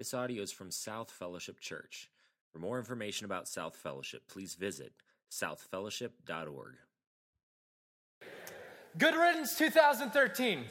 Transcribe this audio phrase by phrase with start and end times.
[0.00, 2.08] This audio is from South Fellowship Church.
[2.54, 4.94] For more information about South Fellowship, please visit
[5.30, 6.76] southfellowship.org.
[8.96, 10.64] Good riddance 2013.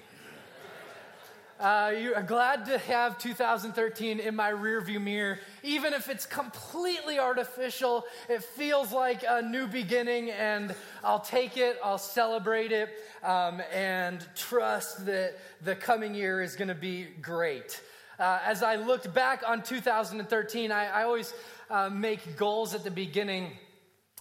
[1.60, 7.20] Uh, you are glad to have 2013 in my rearview mirror, even if it's completely
[7.20, 8.05] artificial.
[8.30, 10.73] It feels like a new beginning, and
[11.04, 12.89] I'll take it, I'll celebrate it,
[13.21, 17.80] um, and trust that the coming year is going to be great.
[18.20, 21.34] Uh, as I looked back on 2013, I, I always
[21.70, 23.54] uh, make goals at the beginning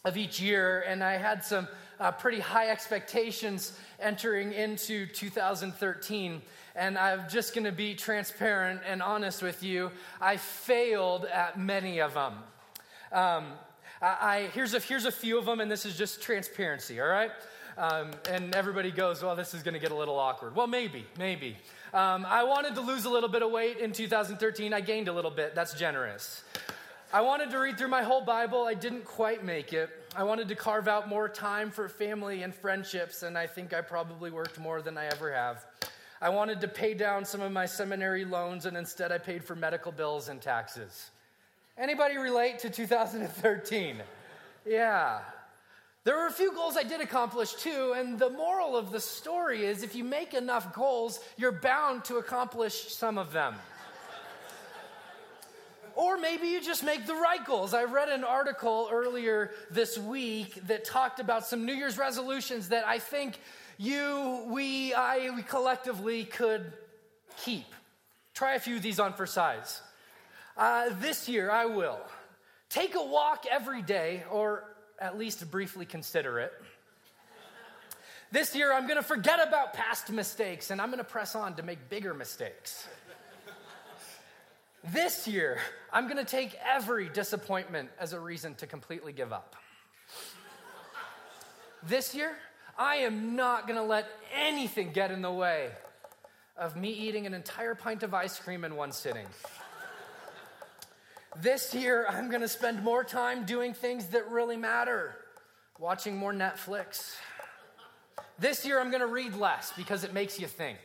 [0.04, 1.66] of each year, and I had some
[1.98, 6.42] uh, pretty high expectations entering into 2013.
[6.76, 9.90] And I'm just going to be transparent and honest with you.
[10.20, 12.34] I failed at many of them.
[13.10, 13.46] Um,
[14.00, 17.32] I, here's, a, here's a few of them, and this is just transparency, all right?
[17.76, 20.54] Um, and everybody goes, well, this is going to get a little awkward.
[20.54, 21.56] Well, maybe, maybe.
[21.94, 24.72] Um, I wanted to lose a little bit of weight in 2013.
[24.72, 25.54] I gained a little bit.
[25.54, 26.42] That's generous.
[27.12, 28.64] I wanted to read through my whole Bible.
[28.64, 29.88] I didn't quite make it.
[30.14, 33.80] I wanted to carve out more time for family and friendships, and I think I
[33.80, 35.64] probably worked more than I ever have.
[36.20, 39.54] I wanted to pay down some of my seminary loans, and instead I paid for
[39.54, 41.10] medical bills and taxes.
[41.78, 44.02] Anybody relate to 2013?
[44.66, 45.20] Yeah.
[46.08, 49.66] There were a few goals I did accomplish too, and the moral of the story
[49.66, 53.54] is if you make enough goals, you're bound to accomplish some of them.
[55.94, 57.74] or maybe you just make the right goals.
[57.74, 62.86] I read an article earlier this week that talked about some New Year's resolutions that
[62.86, 63.38] I think
[63.76, 66.72] you, we, I, we collectively could
[67.42, 67.66] keep.
[68.32, 69.82] Try a few of these on for size.
[70.56, 72.00] Uh, this year, I will
[72.70, 74.64] take a walk every day, or
[75.00, 76.52] at least briefly consider it.
[78.30, 81.54] This year, I'm going to forget about past mistakes and I'm going to press on
[81.54, 82.86] to make bigger mistakes.
[84.92, 85.58] This year,
[85.92, 89.56] I'm going to take every disappointment as a reason to completely give up.
[91.82, 92.36] This year,
[92.78, 95.70] I am not going to let anything get in the way
[96.56, 99.26] of me eating an entire pint of ice cream in one sitting.
[101.40, 105.14] This year, I'm going to spend more time doing things that really matter,
[105.78, 107.14] watching more Netflix.
[108.40, 110.78] This year, I'm going to read less because it makes you think.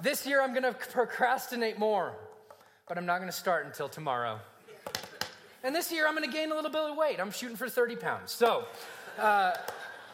[0.00, 2.14] This year, I'm going to procrastinate more,
[2.88, 4.40] but I'm not going to start until tomorrow.
[5.62, 7.20] And this year, I'm going to gain a little bit of weight.
[7.20, 8.30] I'm shooting for 30 pounds.
[8.32, 8.64] So,
[9.18, 9.52] uh,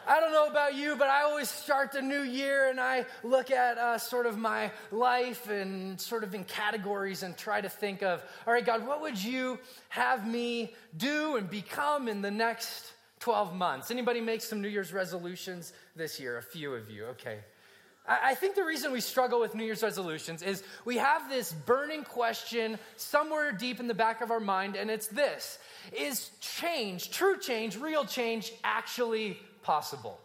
[0.07, 3.49] I don't know about you, but I always start the new year and I look
[3.49, 8.03] at uh, sort of my life and sort of in categories and try to think
[8.03, 9.57] of, all right, God, what would you
[9.89, 13.89] have me do and become in the next 12 months?
[13.89, 16.37] Anybody make some New Year's resolutions this year?
[16.37, 17.39] A few of you, okay.
[18.07, 22.03] I think the reason we struggle with New Year's resolutions is we have this burning
[22.03, 25.57] question somewhere deep in the back of our mind, and it's this
[25.91, 30.19] Is change, true change, real change, actually possible?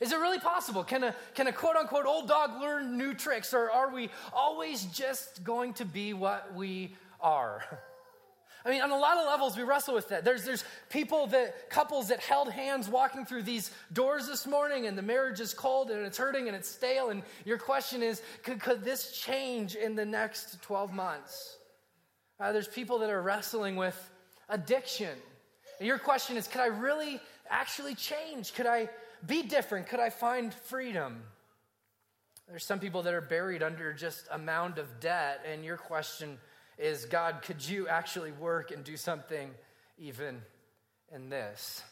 [0.00, 0.84] Is it really possible?
[0.84, 4.84] Can a, can a quote unquote old dog learn new tricks, or are we always
[4.84, 7.62] just going to be what we are?
[8.64, 10.24] I mean, on a lot of levels, we wrestle with that.
[10.24, 14.98] There's, there's people that, couples that held hands walking through these doors this morning, and
[14.98, 17.10] the marriage is cold and it's hurting and it's stale.
[17.10, 21.56] And your question is could, could this change in the next 12 months?
[22.40, 23.96] Uh, there's people that are wrestling with
[24.48, 25.16] addiction.
[25.78, 28.54] And your question is could I really actually change?
[28.54, 28.88] Could I
[29.26, 29.88] be different?
[29.88, 31.22] Could I find freedom?
[32.48, 36.38] There's some people that are buried under just a mound of debt, and your question
[36.78, 39.50] is God, could you actually work and do something
[39.98, 40.40] even
[41.14, 41.82] in this?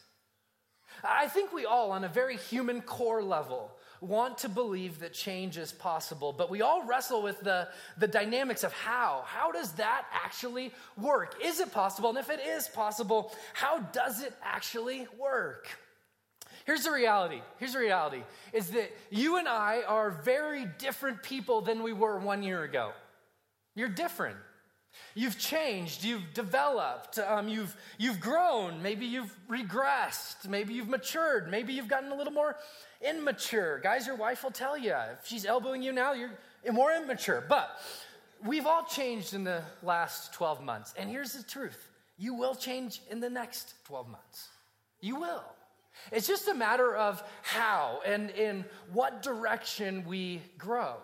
[1.03, 3.71] I think we all, on a very human core level,
[4.01, 8.63] want to believe that change is possible, but we all wrestle with the, the dynamics
[8.63, 9.23] of how.
[9.25, 11.35] How does that actually work?
[11.43, 12.09] Is it possible?
[12.09, 15.67] And if it is possible, how does it actually work?
[16.65, 17.41] Here's the reality.
[17.59, 22.19] Here's the reality is that you and I are very different people than we were
[22.19, 22.91] one year ago.
[23.73, 24.37] You're different.
[25.15, 31.73] You've changed, you've developed, um, you've, you've grown, maybe you've regressed, maybe you've matured, maybe
[31.73, 32.55] you've gotten a little more
[33.01, 33.79] immature.
[33.79, 36.31] Guys, your wife will tell you if she's elbowing you now, you're
[36.71, 37.43] more immature.
[37.47, 37.79] But
[38.45, 40.93] we've all changed in the last 12 months.
[40.97, 44.49] And here's the truth you will change in the next 12 months.
[45.01, 45.43] You will.
[46.11, 50.95] It's just a matter of how and in what direction we grow.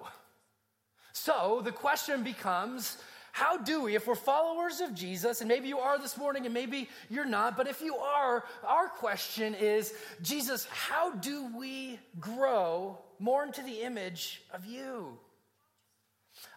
[1.13, 2.97] So the question becomes
[3.33, 6.53] how do we, if we're followers of Jesus, and maybe you are this morning and
[6.53, 9.91] maybe you're not, but if you are, our question is
[10.21, 15.17] Jesus, how do we grow more into the image of you?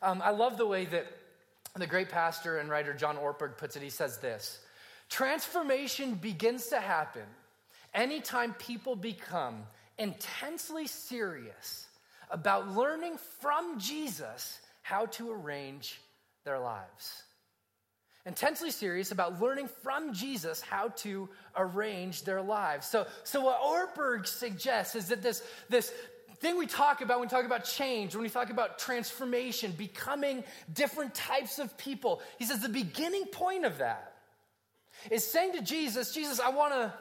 [0.02, 1.06] Um, I love the way that
[1.76, 3.82] the great pastor and writer John Ortberg puts it.
[3.82, 4.58] He says this
[5.08, 7.24] Transformation begins to happen
[7.94, 9.62] anytime people become
[9.96, 11.86] intensely serious
[12.30, 16.02] about learning from Jesus how to arrange
[16.46, 17.22] their lives.
[18.24, 22.86] Intensely serious about learning from Jesus how to arrange their lives.
[22.86, 25.92] So, so what Ortberg suggests is that this, this
[26.38, 30.42] thing we talk about when we talk about change, when we talk about transformation, becoming
[30.72, 34.14] different types of people, he says the beginning point of that
[35.10, 36.92] is saying to Jesus, Jesus, I want to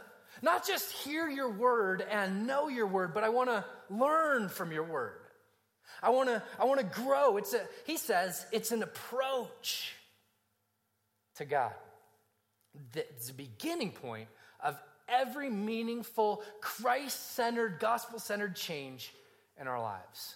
[0.41, 4.71] not just hear your word and know your word, but I want to learn from
[4.71, 5.24] your word.
[6.01, 7.37] I want to I want to grow.
[7.37, 9.93] It's a he says it's an approach
[11.35, 11.73] to God.
[12.93, 14.27] It's the beginning point
[14.61, 14.77] of
[15.07, 19.13] every meaningful Christ-centered, gospel-centered change
[19.59, 20.35] in our lives.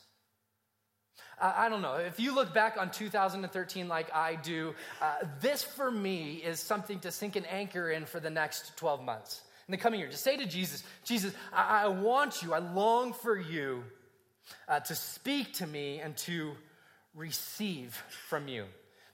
[1.42, 1.96] I don't know.
[1.96, 7.00] If you look back on 2013 like I do, uh, this for me is something
[7.00, 9.42] to sink an anchor in for the next 12 months.
[9.68, 13.14] In the coming year, just say to Jesus, Jesus, I, I want you, I long
[13.14, 13.84] for you
[14.68, 16.54] uh, to speak to me and to
[17.14, 18.66] receive from you.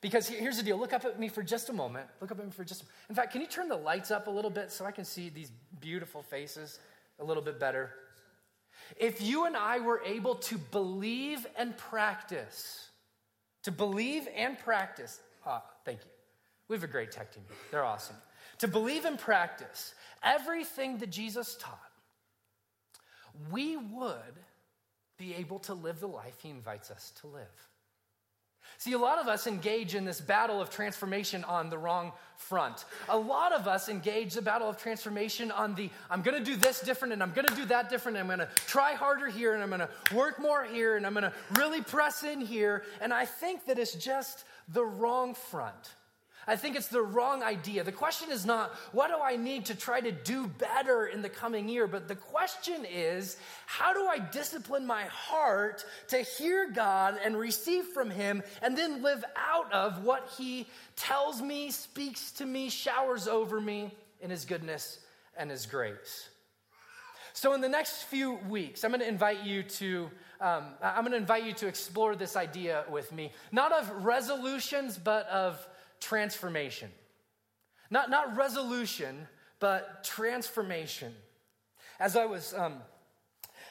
[0.02, 2.08] Because here's the deal look up at me for just a moment.
[2.22, 4.32] Look up at me for just In fact, can you turn the lights up a
[4.32, 6.80] little bit so I can see these beautiful faces
[7.20, 7.92] a little bit better?
[8.98, 12.90] If you and I were able to believe and practice,
[13.64, 16.12] to believe and practice, ah, thank you.
[16.68, 17.44] We have a great tech team.
[17.72, 18.16] They're awesome.
[18.60, 21.80] To believe and practice everything that Jesus taught,
[23.52, 24.40] we would
[25.18, 27.70] be able to live the life he invites us to live.
[28.78, 32.86] See, a lot of us engage in this battle of transformation on the wrong front.
[33.08, 36.58] A lot of us engage the battle of transformation on the I'm going to do
[36.58, 39.28] this different and I'm going to do that different and I'm going to try harder
[39.30, 42.42] here and I'm going to work more here and I'm going to really press in
[42.42, 42.84] here.
[43.00, 45.94] And I think that it's just the wrong front.
[46.48, 47.84] I think it's the wrong idea.
[47.84, 51.30] The question is not, what do I need to try to do better in the
[51.30, 51.88] coming year?
[51.88, 57.86] But the question is, how do I discipline my heart to hear God and receive
[57.86, 63.28] from Him and then live out of what He tells me, speaks to me, showers
[63.28, 65.00] over me in His goodness
[65.38, 66.30] and His grace?
[67.34, 70.10] So, in the next few weeks, I'm going to invite you to.
[70.40, 74.98] Um, I'm going to invite you to explore this idea with me, not of resolutions,
[74.98, 75.66] but of
[76.06, 76.90] transformation.
[77.90, 79.28] Not, not resolution,
[79.60, 81.14] but transformation.
[82.00, 82.78] As I was um,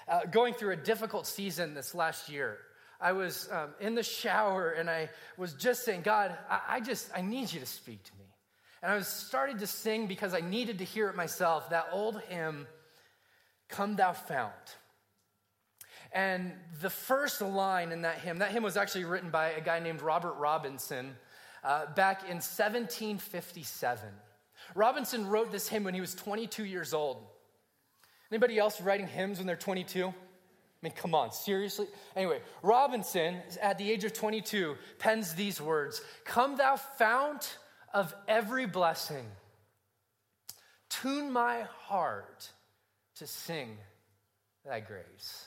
[0.08, 2.58] uh, going through a difficult season this last year,
[3.00, 7.10] I was um, in the shower and I was just saying, God, I, I just,
[7.14, 8.24] I need you to speak to me.
[8.82, 12.20] And I was starting to sing because I needed to hear it myself, that old
[12.28, 12.66] hymn,
[13.68, 14.76] Come Thou Fount.
[16.12, 19.80] And the first line in that hymn, that hymn was actually written by a guy
[19.80, 21.16] named Robert Robinson
[21.64, 24.08] uh, back in 1757.
[24.74, 27.24] Robinson wrote this hymn when he was 22 years old.
[28.30, 30.08] Anybody else writing hymns when they're 22?
[30.08, 30.12] I
[30.82, 31.86] mean, come on, seriously?
[32.14, 37.58] Anyway, Robinson, at the age of 22, pens these words Come, thou fount
[37.92, 39.24] of every blessing,
[40.90, 42.50] tune my heart
[43.16, 43.78] to sing
[44.66, 45.46] thy grace.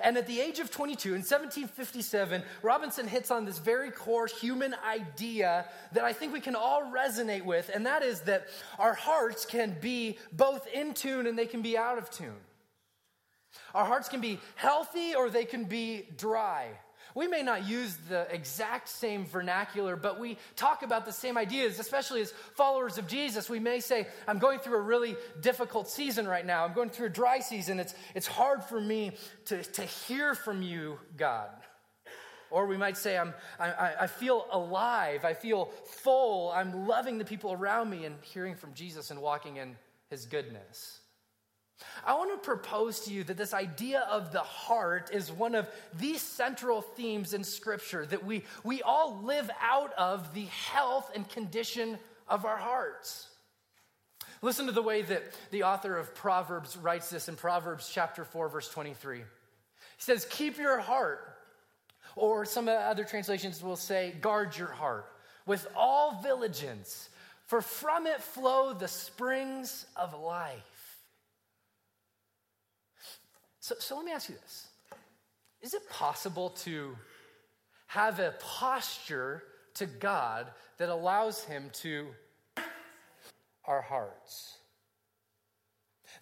[0.00, 4.74] And at the age of 22, in 1757, Robinson hits on this very core human
[4.86, 8.46] idea that I think we can all resonate with, and that is that
[8.78, 12.36] our hearts can be both in tune and they can be out of tune.
[13.74, 16.68] Our hearts can be healthy or they can be dry.
[17.18, 21.80] We may not use the exact same vernacular, but we talk about the same ideas,
[21.80, 23.50] especially as followers of Jesus.
[23.50, 26.64] We may say, I'm going through a really difficult season right now.
[26.64, 27.80] I'm going through a dry season.
[27.80, 31.50] It's, it's hard for me to, to hear from you, God.
[32.52, 35.24] Or we might say, I'm, I, I feel alive.
[35.24, 36.52] I feel full.
[36.52, 39.74] I'm loving the people around me and hearing from Jesus and walking in
[40.08, 40.97] his goodness.
[42.04, 45.68] I want to propose to you that this idea of the heart is one of
[45.98, 51.28] the central themes in Scripture, that we, we all live out of the health and
[51.28, 53.28] condition of our hearts.
[54.40, 58.48] Listen to the way that the author of Proverbs writes this in Proverbs chapter 4,
[58.48, 59.18] verse 23.
[59.18, 59.24] He
[59.98, 61.20] says, Keep your heart,
[62.14, 65.06] or some other translations will say, Guard your heart
[65.46, 67.08] with all diligence,
[67.46, 70.77] for from it flow the springs of life.
[73.68, 74.66] So, so let me ask you this
[75.60, 76.96] Is it possible to
[77.88, 79.42] have a posture
[79.74, 80.46] to God
[80.78, 82.06] that allows Him to
[83.66, 84.56] our hearts?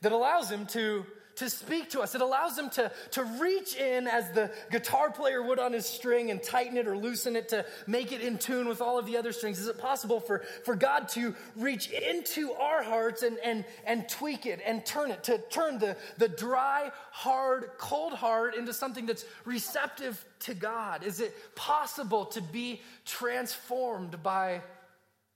[0.00, 2.14] That allows Him to, to speak to us.
[2.14, 6.30] It allows him to, to reach in as the guitar player would on his string
[6.30, 9.16] and tighten it or loosen it to make it in tune with all of the
[9.16, 9.60] other strings.
[9.60, 14.46] Is it possible for, for God to reach into our hearts and, and, and tweak
[14.46, 19.24] it and turn it, to turn the, the dry, hard, cold heart into something that's
[19.44, 21.02] receptive to God?
[21.02, 24.62] Is it possible to be transformed by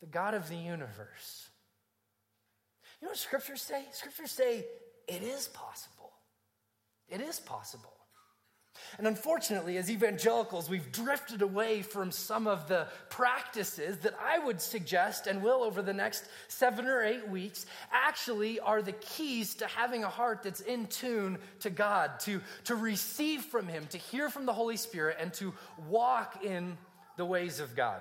[0.00, 1.49] the God of the universe?
[3.00, 3.85] You know what scriptures say?
[3.92, 4.64] Scriptures say
[5.11, 6.12] it is possible.
[7.09, 7.93] It is possible.
[8.99, 14.61] And unfortunately, as evangelicals, we've drifted away from some of the practices that I would
[14.61, 19.67] suggest and will over the next seven or eight weeks actually are the keys to
[19.67, 24.31] having a heart that's in tune to God, to, to receive from Him, to hear
[24.31, 25.52] from the Holy Spirit, and to
[25.88, 26.79] walk in
[27.17, 28.00] the ways of God.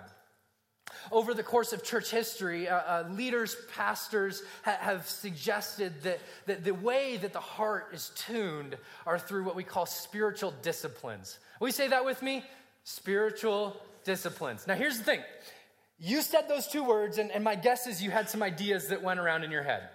[1.11, 6.63] Over the course of church history, uh, uh, leaders, pastors ha- have suggested that, that
[6.63, 11.39] the way that the heart is tuned are through what we call spiritual disciplines.
[11.59, 12.43] Will you say that with me?
[12.83, 14.67] Spiritual disciplines.
[14.67, 15.21] Now, here's the thing
[15.99, 19.03] you said those two words, and, and my guess is you had some ideas that
[19.03, 19.89] went around in your head.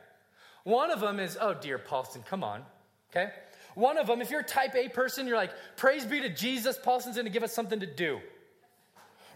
[0.64, 2.62] One of them is, oh, dear Paulson, come on,
[3.10, 3.30] okay?
[3.74, 6.78] One of them, if you're a type A person, you're like, praise be to Jesus,
[6.82, 8.20] Paulson's gonna give us something to do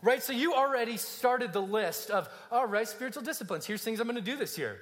[0.03, 0.23] right?
[0.23, 3.67] So you already started the list of, all right, spiritual disciplines.
[3.67, 4.79] Here's things I'm going to do this year.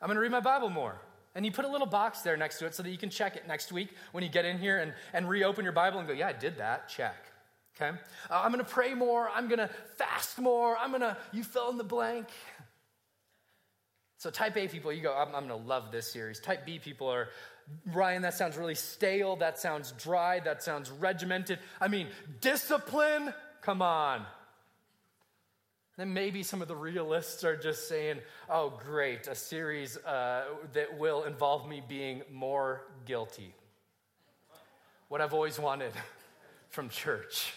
[0.00, 1.00] I'm going to read my Bible more.
[1.34, 3.34] And you put a little box there next to it so that you can check
[3.36, 6.14] it next week when you get in here and, and reopen your Bible and go,
[6.14, 6.88] yeah, I did that.
[6.88, 7.16] Check.
[7.76, 7.96] Okay?
[8.30, 9.28] Uh, I'm going to pray more.
[9.34, 10.76] I'm going to fast more.
[10.76, 12.28] I'm going to, you fill in the blank.
[14.18, 16.38] So, type A people, you go, I'm, I'm going to love this series.
[16.38, 17.28] Type B people are,
[17.92, 19.36] Ryan, that sounds really stale.
[19.36, 20.38] That sounds dry.
[20.40, 21.58] That sounds regimented.
[21.80, 22.06] I mean,
[22.40, 23.34] discipline?
[23.60, 24.24] Come on.
[25.96, 28.18] Then maybe some of the realists are just saying,
[28.50, 33.54] oh, great, a series uh, that will involve me being more guilty.
[35.08, 35.92] What I've always wanted
[36.70, 37.52] from church.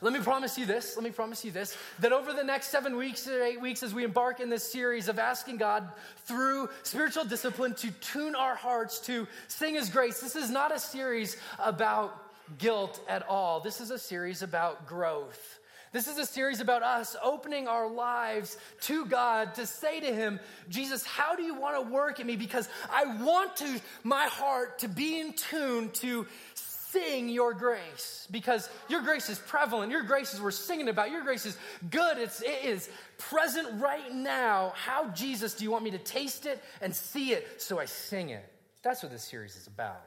[0.00, 2.96] Let me promise you this, let me promise you this, that over the next seven
[2.96, 5.88] weeks or eight weeks, as we embark in this series of asking God
[6.24, 10.80] through spiritual discipline to tune our hearts to sing His grace, this is not a
[10.80, 12.20] series about
[12.58, 13.60] guilt at all.
[13.60, 15.60] This is a series about growth.
[15.94, 20.40] This is a series about us opening our lives to God to say to Him,
[20.68, 22.34] Jesus, how do you want to work in me?
[22.34, 28.68] Because I want to, my heart to be in tune to sing your grace because
[28.88, 29.92] your grace is prevalent.
[29.92, 31.12] Your grace is we're singing about.
[31.12, 31.56] Your grace is
[31.92, 32.18] good.
[32.18, 34.72] It's, it is present right now.
[34.74, 38.30] How, Jesus, do you want me to taste it and see it so I sing
[38.30, 38.44] it?
[38.82, 40.02] That's what this series is about.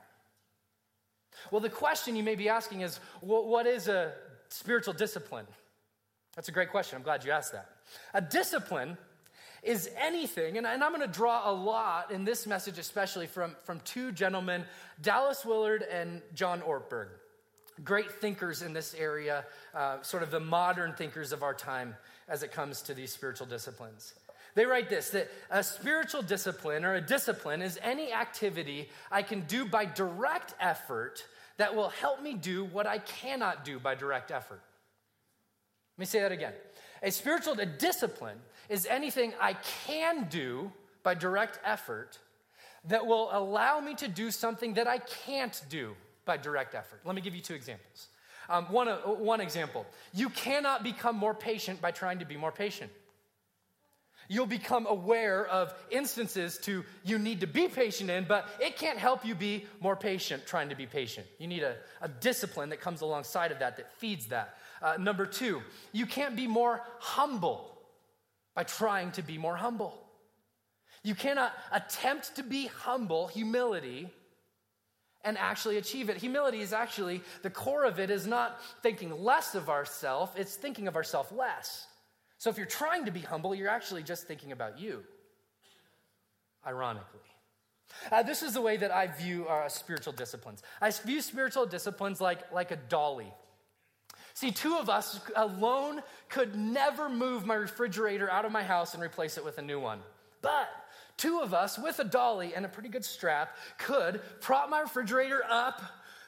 [1.49, 4.11] Well, the question you may be asking is what is a
[4.49, 5.47] spiritual discipline?
[6.37, 6.95] That's a great question.
[6.97, 7.67] I'm glad you asked that.
[8.13, 8.95] A discipline
[9.63, 13.79] is anything, and, I'm going to draw a lot in this message, especially from, from
[13.79, 14.63] two gentlemen,
[15.01, 17.07] Dallas Willard and John Ortberg.
[17.83, 21.95] Great thinkers in this area, uh, sort of the modern thinkers of our time
[22.29, 24.13] as it comes to these spiritual disciplines.
[24.53, 29.41] They write this that a spiritual discipline or a discipline is any activity I can
[29.41, 31.25] do by direct effort
[31.57, 34.61] that will help me do what I cannot do by direct effort.
[35.97, 36.53] Let me say that again.
[37.01, 38.37] A spiritual discipline
[38.69, 39.53] is anything I
[39.85, 40.71] can do
[41.03, 42.19] by direct effort
[42.85, 47.01] that will allow me to do something that I can't do by direct effort.
[47.03, 48.07] Let me give you two examples.
[48.49, 52.51] Um, one, uh, one example you cannot become more patient by trying to be more
[52.51, 52.91] patient.
[54.29, 58.97] You'll become aware of instances to you need to be patient in, but it can't
[58.99, 61.25] help you be more patient trying to be patient.
[61.39, 64.57] You need a, a discipline that comes alongside of that, that feeds that.
[64.81, 67.77] Uh, number two, you can't be more humble
[68.55, 70.03] by trying to be more humble.
[71.03, 74.09] You cannot attempt to be humble, humility,
[75.23, 76.17] and actually achieve it.
[76.17, 80.87] Humility is actually, the core of it is not thinking less of ourselves, it's thinking
[80.87, 81.87] of ourselves less.
[82.37, 85.03] So if you're trying to be humble, you're actually just thinking about you,
[86.65, 87.19] ironically.
[88.11, 90.61] Uh, this is the way that I view uh, spiritual disciplines.
[90.81, 93.33] I view spiritual disciplines like, like a dolly.
[94.37, 99.01] See, two of us alone could never move my refrigerator out of my house and
[99.01, 99.99] replace it with a new one.
[100.43, 100.69] But
[101.17, 105.41] two of us with a dolly and a pretty good strap could prop my refrigerator
[105.49, 105.81] up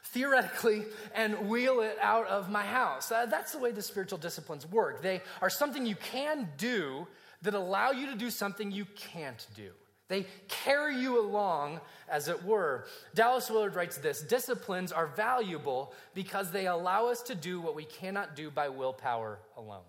[0.05, 3.11] theoretically and wheel it out of my house.
[3.11, 5.03] Uh, that's the way the spiritual disciplines work.
[5.03, 7.05] They are something you can do
[7.43, 9.69] that allow you to do something you can't do.
[10.09, 12.85] They carry you along, as it were.
[13.13, 17.85] Dallas Willard writes this Disciplines are valuable because they allow us to do what we
[17.85, 19.83] cannot do by willpower alone.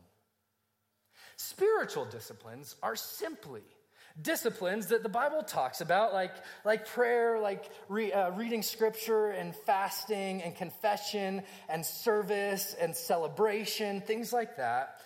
[1.37, 3.62] Spiritual disciplines are simply
[4.21, 6.35] disciplines that the Bible talks about, like,
[6.65, 14.00] like prayer, like re, uh, reading scripture and fasting and confession and service and celebration,
[14.03, 15.00] things like that.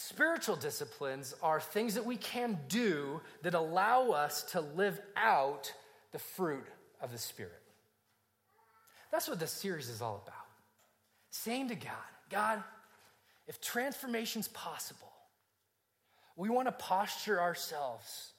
[0.00, 5.72] Spiritual disciplines are things that we can do that allow us to live out
[6.12, 6.64] the fruit
[7.00, 7.60] of the Spirit.
[9.10, 10.46] That's what this series is all about.
[11.30, 11.92] Saying to God,
[12.30, 12.62] God,
[13.48, 15.12] if transformation's possible,
[16.36, 18.32] we want to posture ourselves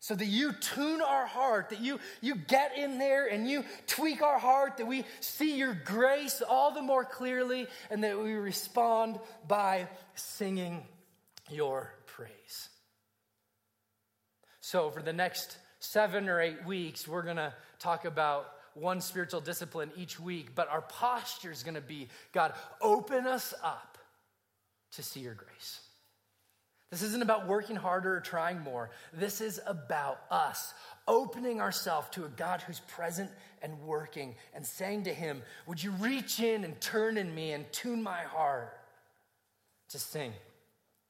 [0.00, 4.22] so that you tune our heart, that you, you get in there and you tweak
[4.22, 9.20] our heart, that we see your grace all the more clearly, and that we respond
[9.46, 10.82] by singing
[11.50, 12.70] your praise.
[14.60, 19.40] So, for the next seven or eight weeks, we're going to talk about one spiritual
[19.40, 23.98] discipline each week, but our posture is going to be God, open us up
[24.92, 25.80] to see your grace.
[26.90, 28.90] This isn't about working harder or trying more.
[29.12, 30.74] This is about us
[31.06, 33.30] opening ourselves to a God who's present
[33.62, 37.70] and working and saying to Him, Would you reach in and turn in me and
[37.72, 38.76] tune my heart
[39.90, 40.32] to sing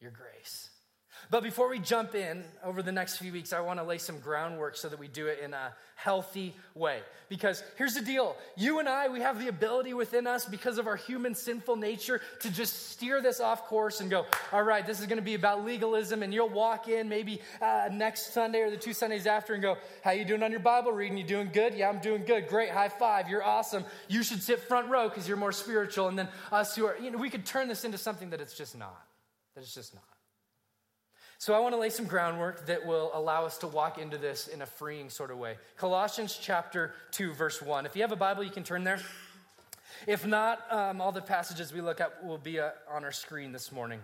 [0.01, 0.70] your grace?
[1.31, 4.19] But before we jump in over the next few weeks, I want to lay some
[4.19, 7.03] groundwork so that we do it in a healthy way.
[7.29, 10.89] Because here's the deal you and I, we have the ability within us because of
[10.89, 14.99] our human sinful nature to just steer this off course and go, all right, this
[14.99, 16.25] is going to be about legalism.
[16.25, 19.77] And you'll walk in maybe uh, next Sunday or the two Sundays after and go,
[20.03, 21.17] how you doing on your Bible reading?
[21.17, 21.75] You doing good?
[21.75, 22.49] Yeah, I'm doing good.
[22.49, 22.71] Great.
[22.71, 23.29] High five.
[23.29, 23.85] You're awesome.
[24.09, 26.09] You should sit front row because you're more spiritual.
[26.09, 28.57] And then us who are, you know, we could turn this into something that it's
[28.59, 29.07] just not.
[29.55, 30.03] That it's just not.
[31.41, 34.47] So I want to lay some groundwork that will allow us to walk into this
[34.47, 35.57] in a freeing sort of way.
[35.79, 37.87] Colossians chapter 2, verse 1.
[37.87, 39.01] If you have a Bible, you can turn there.
[40.07, 43.53] If not, um, all the passages we look at will be uh, on our screen
[43.53, 44.01] this morning.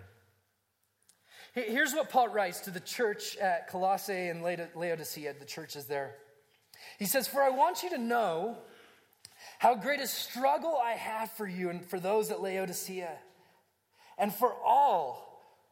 [1.53, 6.15] Here's what Paul writes to the church at Colossae and Laodicea, the churches there.
[6.97, 8.57] He says, For I want you to know
[9.59, 13.11] how great a struggle I have for you and for those at Laodicea,
[14.17, 15.26] and for all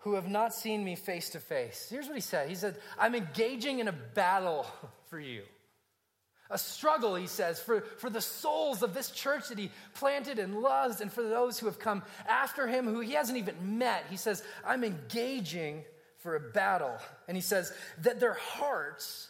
[0.05, 1.87] who have not seen me face to face.
[1.89, 4.65] Here's what he said He said, I'm engaging in a battle
[5.09, 5.41] for you.
[6.51, 10.61] A struggle, he says, for, for the souls of this church that he planted and
[10.61, 14.05] loves, and for those who have come after him who he hasn't even met.
[14.11, 15.83] He says, I'm engaging
[16.19, 16.95] for a battle.
[17.27, 19.27] And he says, that their hearts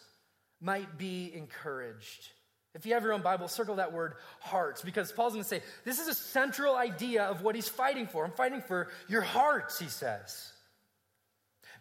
[0.59, 2.31] might be encouraged.
[2.73, 5.61] If you have your own Bible, circle that word hearts, because Paul's going to say,
[5.85, 8.25] this is a central idea of what he's fighting for.
[8.25, 10.51] I'm fighting for your hearts, he says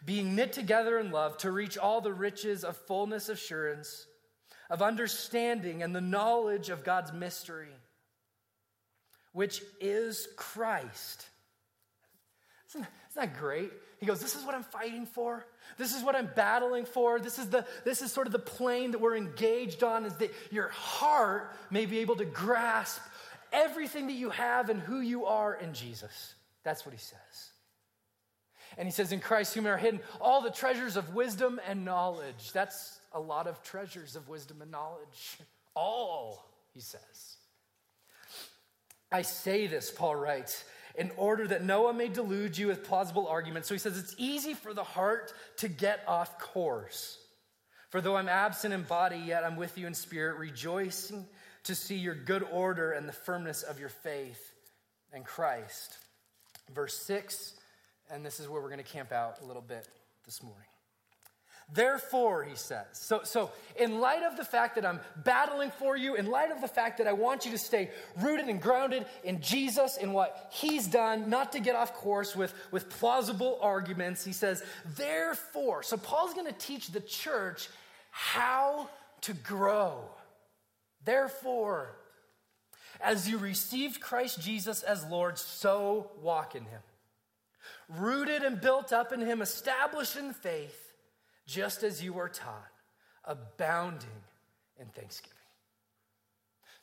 [0.05, 4.07] being knit together in love to reach all the riches of fullness assurance,
[4.69, 7.73] of understanding and the knowledge of God's mystery,
[9.33, 11.27] which is Christ.
[12.71, 13.71] Isn't, that great?
[14.01, 15.47] He goes, This is what I'm fighting for.
[15.79, 17.21] This is what I'm battling for.
[17.21, 20.33] This is, the, this is sort of the plane that we're engaged on, is that
[20.51, 23.01] your heart may be able to grasp
[23.53, 26.35] everything that you have and who you are in Jesus.
[26.65, 27.54] That's what he says.
[28.77, 32.53] And he says, In Christ, whom are hidden all the treasures of wisdom and knowledge.
[32.53, 35.39] That's a lot of treasures of wisdom and knowledge.
[35.75, 37.37] All, he says.
[39.11, 40.65] I say this, Paul writes,
[40.97, 43.69] in order that no one may delude you with plausible arguments.
[43.69, 47.19] So he says, It's easy for the heart to get off course.
[47.91, 51.27] For though I'm absent in body, yet I'm with you in spirit, rejoicing
[51.65, 54.53] to see your good order and the firmness of your faith
[55.13, 55.99] in Christ.
[56.75, 57.55] Verse 6
[58.11, 59.89] and this is where we're going to camp out a little bit
[60.25, 60.67] this morning.
[61.73, 66.15] Therefore, he says, so, so in light of the fact that I'm battling for you,
[66.15, 67.91] in light of the fact that I want you to stay
[68.21, 72.53] rooted and grounded in Jesus, in what he's done, not to get off course with,
[72.71, 74.63] with plausible arguments, he says,
[74.97, 75.83] therefore.
[75.83, 77.71] So Paul's going to teach the church
[78.11, 78.91] how
[79.23, 80.05] to grow.
[81.07, 81.97] Therefore,
[83.01, 86.81] as you received Christ Jesus as Lord, so walk in him
[87.89, 90.93] rooted and built up in Him, established in faith,
[91.47, 92.71] just as you were taught,
[93.25, 94.09] abounding
[94.79, 95.35] in thanksgiving.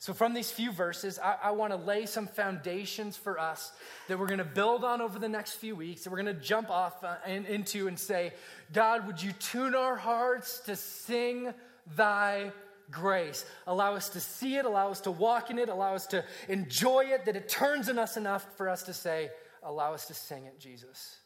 [0.02, 3.70] So, from these few verses, I, I want to lay some foundations for us
[4.08, 6.42] that we're going to build on over the next few weeks, that we're going to
[6.42, 8.32] jump off uh, in, into and say,
[8.72, 11.54] God, would you tune our hearts to sing
[11.94, 12.50] thy
[12.90, 13.44] grace?
[13.68, 17.04] Allow us to see it, allow us to walk in it, allow us to enjoy
[17.04, 19.30] it, that it turns in us enough for us to say,
[19.62, 21.18] allow us to sing it, Jesus.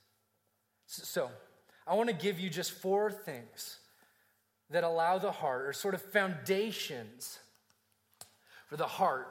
[0.86, 1.30] So,
[1.86, 3.78] I want to give you just four things
[4.70, 7.38] that allow the heart, or sort of foundations
[8.68, 9.28] for the heart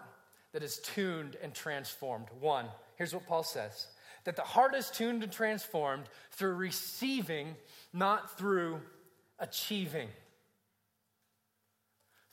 [0.54, 2.28] that is tuned and transformed.
[2.40, 3.88] One, here's what Paul says
[4.24, 7.56] that the heart is tuned and transformed through receiving,
[7.94, 8.80] not through
[9.38, 10.08] achieving.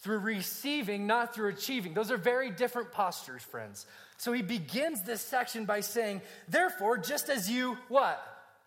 [0.03, 1.95] Through receiving, not through achieving.
[1.95, 3.87] Those are very different postures, friends.
[4.17, 8.21] So he begins this section by saying, Therefore, just as you, what?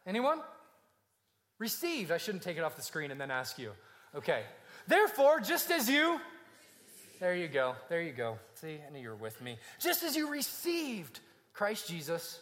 [0.08, 0.40] Anyone?
[1.60, 2.12] Received.
[2.12, 3.72] I shouldn't take it off the screen and then ask you.
[4.16, 4.44] Okay.
[4.88, 6.20] Therefore, just as you,
[7.20, 8.38] there you go, there you go.
[8.56, 9.58] See, I knew you were with me.
[9.80, 11.20] Just as you received
[11.54, 12.40] Christ Jesus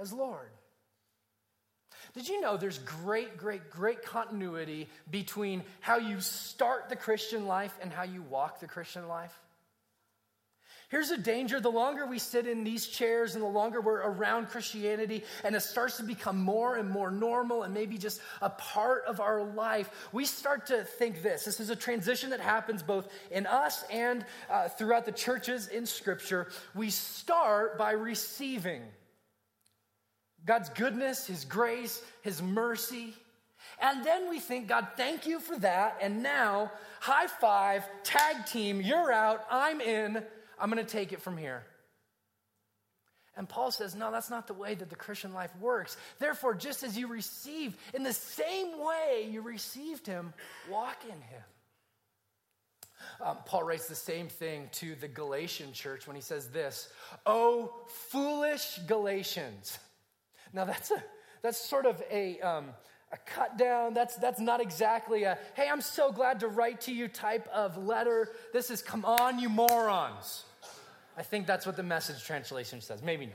[0.00, 0.50] as Lord.
[2.14, 7.76] Did you know there's great, great, great continuity between how you start the Christian life
[7.82, 9.36] and how you walk the Christian life?
[10.90, 14.46] Here's a danger the longer we sit in these chairs and the longer we're around
[14.46, 19.02] Christianity and it starts to become more and more normal and maybe just a part
[19.06, 21.44] of our life, we start to think this.
[21.44, 25.84] This is a transition that happens both in us and uh, throughout the churches in
[25.84, 26.46] Scripture.
[26.76, 28.82] We start by receiving
[30.46, 33.14] God's goodness, His grace, His mercy.
[33.80, 35.98] And then we think, God, thank you for that.
[36.00, 40.22] And now, high five, tag team, you're out, I'm in.
[40.58, 41.64] I'm going to take it from here.
[43.36, 45.96] And Paul says, no, that's not the way that the Christian life works.
[46.20, 50.32] Therefore, just as you received, in the same way you received him,
[50.70, 51.42] walk in him.
[53.20, 56.88] Um, Paul writes the same thing to the Galatian church when he says this
[57.26, 59.78] Oh, foolish Galatians.
[60.54, 61.02] Now, that's, a,
[61.42, 62.66] that's sort of a, um,
[63.12, 63.92] a cut down.
[63.92, 67.76] That's, that's not exactly a, hey, I'm so glad to write to you type of
[67.76, 68.30] letter.
[68.52, 70.44] This is, come on, you morons.
[71.18, 73.02] I think that's what the message translation says.
[73.02, 73.34] Maybe not.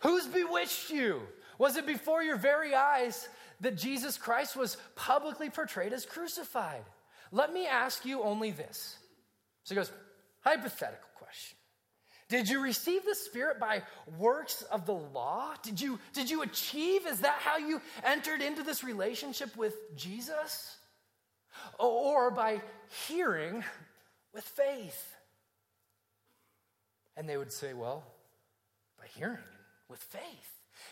[0.00, 1.20] Who's bewitched you?
[1.58, 3.28] Was it before your very eyes
[3.60, 6.84] that Jesus Christ was publicly portrayed as crucified?
[7.30, 8.96] Let me ask you only this.
[9.64, 9.92] So he goes,
[10.40, 11.56] hypothetical question.
[12.32, 13.82] Did you receive the Spirit by
[14.18, 15.52] works of the law?
[15.62, 17.06] Did you, did you achieve?
[17.06, 20.78] Is that how you entered into this relationship with Jesus?
[21.78, 22.62] Or by
[23.06, 23.62] hearing
[24.32, 25.14] with faith?
[27.18, 28.02] And they would say, well,
[28.98, 29.36] by hearing
[29.90, 30.22] with faith.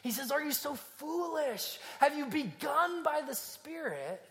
[0.03, 1.79] He says, Are you so foolish?
[2.01, 4.23] Have you begun by the Spirit?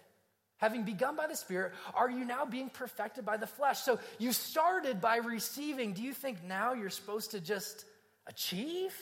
[0.59, 3.79] Having begun by the Spirit, are you now being perfected by the flesh?
[3.79, 5.93] So you started by receiving.
[5.93, 7.85] Do you think now you're supposed to just
[8.27, 8.93] achieve?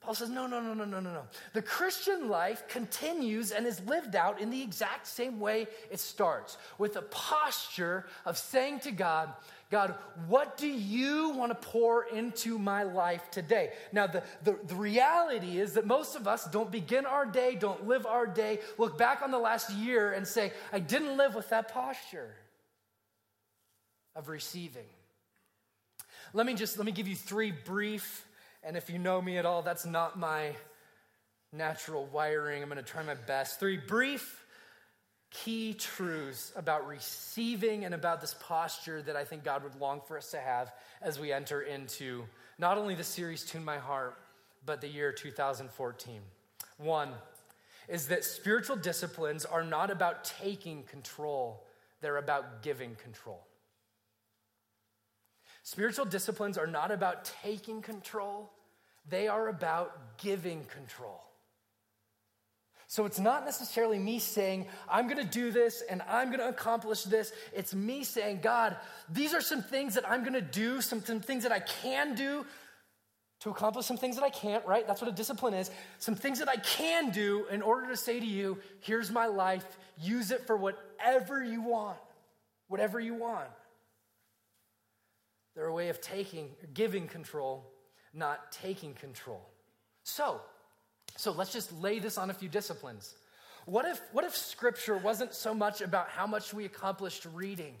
[0.00, 1.22] Paul says, no, no, no, no, no, no, no.
[1.52, 6.56] The Christian life continues and is lived out in the exact same way it starts
[6.78, 9.30] with a posture of saying to God,
[9.70, 9.94] God,
[10.26, 13.70] what do you want to pour into my life today?
[13.92, 17.86] Now, the, the, the, reality is that most of us don't begin our day, don't
[17.86, 21.50] live our day, look back on the last year and say, I didn't live with
[21.50, 22.34] that posture
[24.16, 24.88] of receiving.
[26.32, 28.26] Let me just let me give you three brief,
[28.64, 30.52] and if you know me at all, that's not my
[31.52, 32.62] natural wiring.
[32.62, 33.60] I'm going to try my best.
[33.60, 34.39] Three brief
[35.30, 40.18] key truths about receiving and about this posture that I think God would long for
[40.18, 42.24] us to have as we enter into
[42.58, 44.18] not only the series Tune My Heart,
[44.66, 46.20] but the year 2014.
[46.78, 47.10] One
[47.88, 51.64] is that spiritual disciplines are not about taking control,
[52.00, 53.46] they're about giving control.
[55.62, 58.50] Spiritual disciplines are not about taking control,
[59.08, 61.22] they are about giving control.
[62.90, 66.48] So it's not necessarily me saying, I'm going to do this and I'm going to
[66.48, 67.32] accomplish this.
[67.54, 68.76] It's me saying, God,
[69.08, 72.16] these are some things that I'm going to do, some, some things that I can
[72.16, 72.44] do
[73.42, 74.84] to accomplish some things that I can't, right?
[74.88, 75.70] That's what a discipline is.
[76.00, 79.78] Some things that I can do in order to say to you, here's my life,
[79.96, 81.96] use it for whatever you want.
[82.66, 83.46] Whatever you want.
[85.54, 87.70] They're a way of taking, giving control,
[88.12, 89.48] not taking control.
[90.02, 90.40] So,
[91.16, 93.14] so let's just lay this on a few disciplines.
[93.66, 97.74] What if, what if scripture wasn't so much about how much we accomplished reading?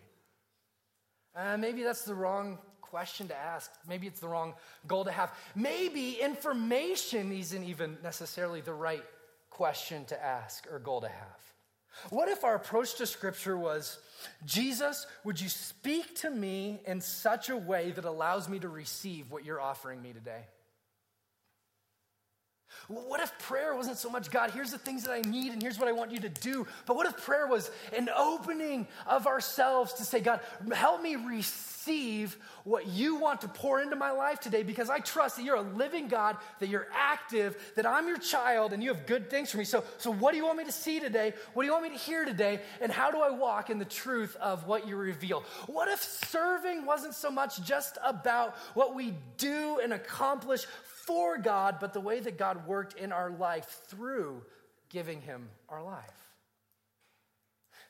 [1.34, 3.70] Uh, maybe that's the wrong question to ask.
[3.88, 4.54] Maybe it's the wrong
[4.86, 5.32] goal to have.
[5.54, 9.04] Maybe information isn't even necessarily the right
[9.48, 11.50] question to ask or goal to have.
[12.10, 13.98] What if our approach to Scripture was
[14.44, 19.30] Jesus, would you speak to me in such a way that allows me to receive
[19.30, 20.44] what you're offering me today?
[22.90, 25.78] What if prayer wasn't so much, God, here's the things that I need and here's
[25.78, 26.66] what I want you to do?
[26.86, 30.40] But what if prayer was an opening of ourselves to say, God,
[30.72, 35.36] help me receive what you want to pour into my life today because I trust
[35.36, 39.06] that you're a living God, that you're active, that I'm your child and you have
[39.06, 39.64] good things for me.
[39.64, 41.32] So, so what do you want me to see today?
[41.54, 42.60] What do you want me to hear today?
[42.80, 45.44] And how do I walk in the truth of what you reveal?
[45.68, 50.66] What if serving wasn't so much just about what we do and accomplish
[51.10, 54.42] for God, but the way that God worked in our life through
[54.90, 56.04] giving Him our life.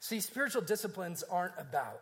[0.01, 2.01] See, spiritual disciplines aren't about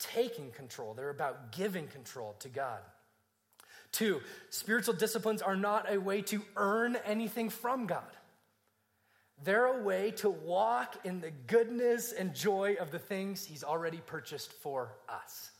[0.00, 2.80] taking control, they're about giving control to God.
[3.92, 8.02] Two, spiritual disciplines are not a way to earn anything from God.
[9.44, 13.98] They're a way to walk in the goodness and joy of the things He's already
[14.04, 15.52] purchased for us.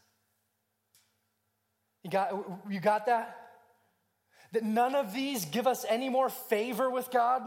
[2.02, 3.41] You got, you got that?
[4.52, 7.42] That none of these give us any more favor with God.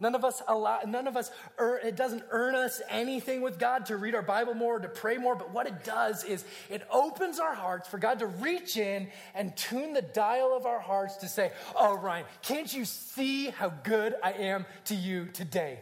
[0.00, 3.98] None of us allow, none of us, it doesn't earn us anything with God to
[3.98, 7.54] read our Bible more, to pray more, but what it does is it opens our
[7.54, 11.52] hearts for God to reach in and tune the dial of our hearts to say,
[11.76, 15.80] Oh, Ryan, can't you see how good I am to you today?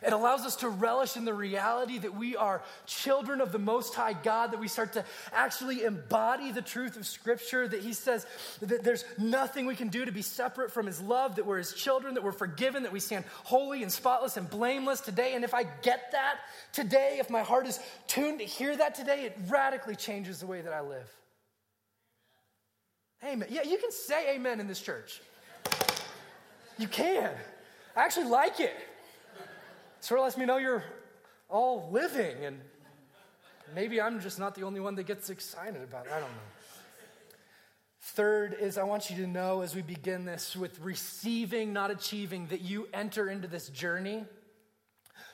[0.00, 3.94] It allows us to relish in the reality that we are children of the Most
[3.94, 8.26] High God, that we start to actually embody the truth of Scripture, that He says
[8.60, 11.72] that there's nothing we can do to be separate from His love, that we're His
[11.72, 15.34] children, that we're forgiven, that we stand holy and spotless and blameless today.
[15.34, 16.38] And if I get that
[16.72, 20.60] today, if my heart is tuned to hear that today, it radically changes the way
[20.60, 21.08] that I live.
[23.24, 23.48] Amen.
[23.50, 25.20] Yeah, you can say amen in this church.
[26.78, 27.30] You can.
[27.94, 28.74] I actually like it
[30.02, 30.82] sort of lets me know you're
[31.48, 32.60] all living, and
[33.74, 36.12] maybe I'm just not the only one that gets excited about it.
[36.12, 37.36] I don't know.
[38.00, 42.48] Third is I want you to know as we begin this with receiving, not achieving,
[42.48, 44.24] that you enter into this journey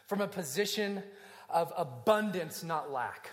[0.06, 1.02] from a position
[1.48, 3.30] of abundance, not lack.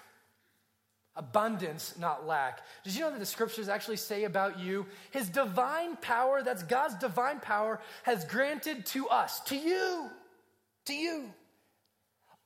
[1.18, 2.62] Abundance, not lack.
[2.86, 4.86] Did you know that the scriptures actually say about you?
[5.12, 10.10] His divine power, that's God's divine power, has granted to us, to you
[10.86, 11.26] to you.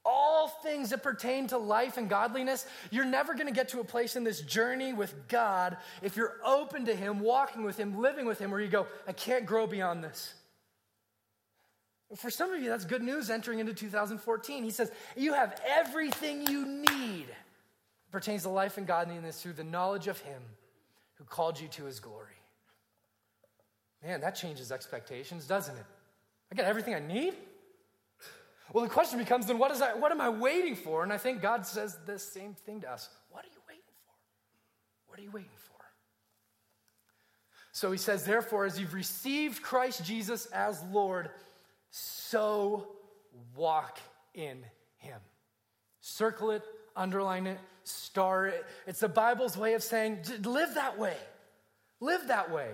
[0.06, 3.84] All things that pertain to life and godliness, you're never going to get to a
[3.84, 8.26] place in this journey with God if you're open to Him, walking with Him, living
[8.26, 10.34] with Him, where you go, I can't grow beyond this.
[12.16, 14.64] For some of you, that's good news entering into 2014.
[14.64, 17.28] He says, You have everything you need
[18.12, 20.42] pertains to life and godliness through the knowledge of Him
[21.16, 22.26] who called you to His glory.
[24.04, 25.86] Man, that changes expectations, doesn't it?
[26.52, 27.36] I got everything I need.
[28.74, 31.04] Well, the question becomes then what, is I, what am I waiting for?
[31.04, 33.10] And I think God says the same thing to us.
[33.30, 34.14] What are you waiting for?
[35.08, 35.84] What are you waiting for?
[37.72, 41.30] So he says, therefore, as you've received Christ Jesus as Lord,
[41.90, 42.90] so
[43.56, 44.00] walk
[44.34, 44.64] in
[44.98, 45.20] him.
[46.02, 46.64] Circle it,
[46.96, 48.66] underline it, star it.
[48.86, 51.16] It's the Bible's way of saying, live that way.
[52.00, 52.70] Live that way.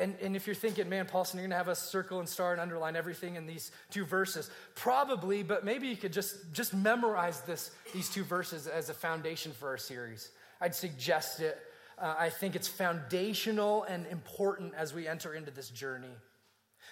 [0.00, 2.52] And, and if you're thinking, man, Paulson, you're going to have us circle and star
[2.52, 7.42] and underline everything in these two verses, probably, but maybe you could just, just memorize
[7.42, 10.30] this, these two verses as a foundation for our series.
[10.60, 11.58] I'd suggest it.
[11.98, 16.16] Uh, I think it's foundational and important as we enter into this journey.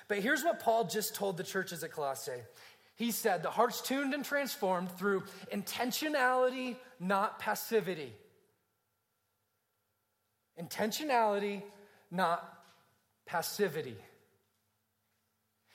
[0.06, 2.42] But here's what Paul just told the churches at Colossae.
[2.96, 8.12] He said, The heart's tuned and transformed through intentionality, not passivity.
[10.60, 11.62] Intentionality,
[12.10, 12.57] not
[13.28, 13.96] passivity.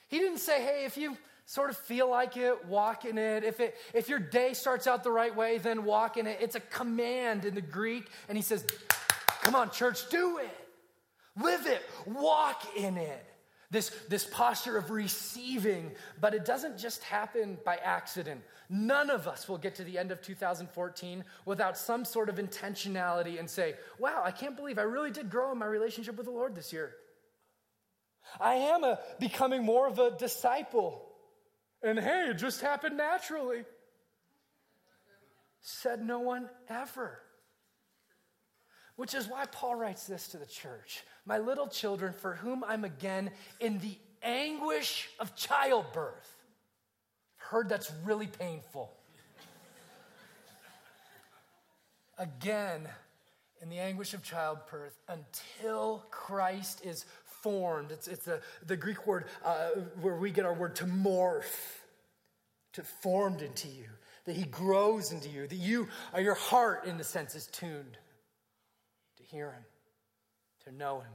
[0.08, 3.44] He didn't say, hey, if you sort of feel like it, walk in it.
[3.44, 3.76] If, it.
[3.94, 6.38] if your day starts out the right way, then walk in it.
[6.40, 8.08] It's a command in the Greek.
[8.28, 8.66] And he says,
[9.42, 10.56] come on, church, do it.
[11.42, 11.82] Live it.
[12.06, 13.24] Walk in it.
[13.70, 15.90] This, this posture of receiving,
[16.20, 18.40] but it doesn't just happen by accident.
[18.68, 23.40] None of us will get to the end of 2014 without some sort of intentionality
[23.40, 26.32] and say, wow, I can't believe I really did grow in my relationship with the
[26.32, 26.94] Lord this year.
[28.40, 31.04] I am a, becoming more of a disciple.
[31.82, 33.64] And hey, it just happened naturally.
[35.60, 37.20] Said no one ever.
[38.96, 42.84] Which is why Paul writes this to the church My little children, for whom I'm
[42.84, 46.30] again in the anguish of childbirth.
[47.36, 48.92] Heard that's really painful.
[52.18, 52.88] again,
[53.60, 57.04] in the anguish of childbirth, until Christ is
[57.44, 57.92] formed.
[57.92, 59.68] It's, it's the, the Greek word uh,
[60.00, 61.44] where we get our word to morph,
[62.72, 63.84] to formed into you,
[64.24, 67.98] that he grows into you, that you, uh, your heart, in the sense, is tuned
[69.18, 69.64] to hear him,
[70.64, 71.12] to know him,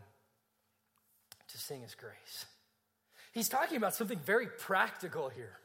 [1.48, 2.46] to sing his grace.
[3.32, 5.58] He's talking about something very practical here.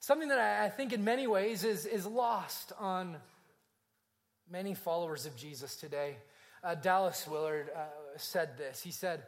[0.00, 3.16] Something that I, I think in many ways is, is lost on
[4.50, 6.16] many followers of Jesus today.
[6.64, 7.80] Uh, Dallas Willard uh,
[8.20, 8.82] said this.
[8.82, 9.22] He said,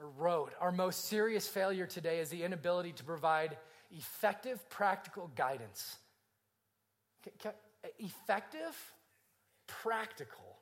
[0.00, 3.56] or wrote, Our most serious failure today is the inability to provide
[3.90, 5.96] effective, practical guidance.
[7.98, 8.92] Effective,
[9.66, 10.58] practical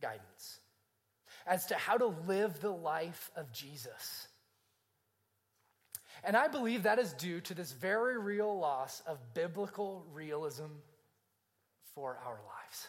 [0.00, 0.60] guidance
[1.46, 4.28] as to how to live the life of Jesus.
[6.24, 10.66] And I believe that is due to this very real loss of biblical realism
[11.94, 12.88] for our lives.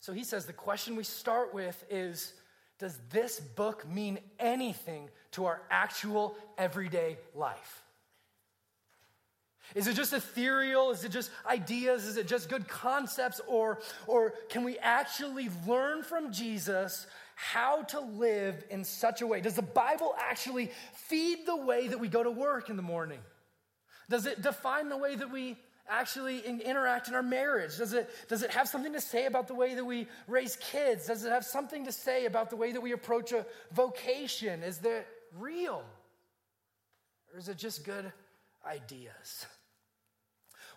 [0.00, 2.32] So he says the question we start with is
[2.80, 7.82] Does this book mean anything to our actual everyday life?
[9.74, 10.90] Is it just ethereal?
[10.90, 12.06] Is it just ideas?
[12.06, 13.38] Is it just good concepts?
[13.46, 19.42] Or, or can we actually learn from Jesus how to live in such a way?
[19.42, 23.20] Does the Bible actually feed the way that we go to work in the morning?
[24.08, 25.56] Does it define the way that we
[25.90, 27.76] actually interact in our marriage?
[27.76, 31.06] Does it, does it have something to say about the way that we raise kids?
[31.06, 34.62] Does it have something to say about the way that we approach a vocation?
[34.62, 35.06] Is that
[35.38, 35.84] real?
[37.32, 38.12] Or is it just good
[38.66, 39.46] ideas?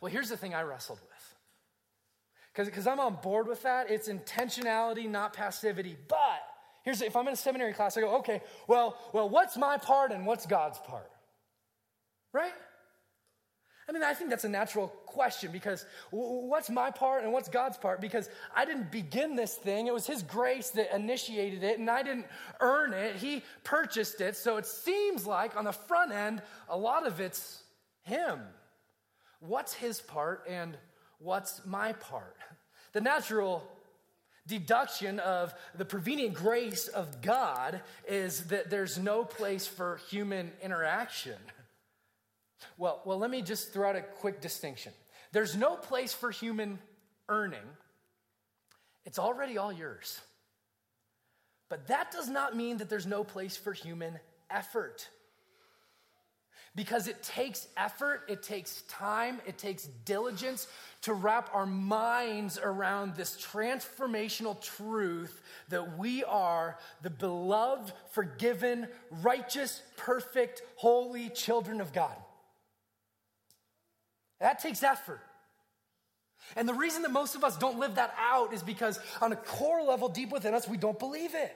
[0.01, 2.65] Well, here's the thing I wrestled with.
[2.65, 3.89] Because I'm on board with that.
[3.89, 5.97] It's intentionality, not passivity.
[6.07, 6.43] But
[6.83, 10.11] here's if I'm in a seminary class, I go, okay, well, well, what's my part
[10.11, 11.09] and what's God's part?
[12.31, 12.53] Right?
[13.87, 17.77] I mean, I think that's a natural question because what's my part and what's God's
[17.77, 17.99] part?
[17.99, 19.87] Because I didn't begin this thing.
[19.87, 22.27] It was His grace that initiated it, and I didn't
[22.61, 23.17] earn it.
[23.17, 24.37] He purchased it.
[24.37, 27.63] So it seems like on the front end, a lot of it's
[28.03, 28.39] Him
[29.45, 30.77] what's his part and
[31.19, 32.37] what's my part?
[32.93, 33.63] The natural
[34.47, 41.37] deduction of the prevenient grace of God is that there's no place for human interaction.
[42.77, 44.93] Well, well, let me just throw out a quick distinction.
[45.31, 46.79] There's no place for human
[47.29, 47.67] earning.
[49.05, 50.19] It's already all yours.
[51.69, 55.09] But that does not mean that there's no place for human effort
[56.75, 60.67] because it takes effort, it takes time, it takes diligence
[61.03, 69.81] to wrap our minds around this transformational truth that we are the beloved, forgiven, righteous,
[69.97, 72.15] perfect, holy children of God.
[74.39, 75.21] That takes effort.
[76.55, 79.35] And the reason that most of us don't live that out is because, on a
[79.35, 81.55] core level deep within us, we don't believe it.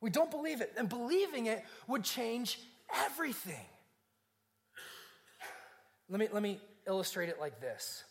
[0.00, 0.72] We don't believe it.
[0.76, 2.58] And believing it would change
[3.04, 3.66] everything.
[6.08, 8.04] Let me, let me illustrate it like this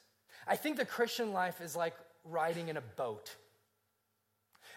[0.48, 3.36] I think the Christian life is like riding in a boat.